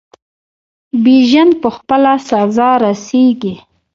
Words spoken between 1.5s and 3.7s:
په خپله سزا رسیږي.